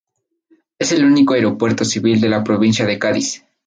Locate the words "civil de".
1.85-2.29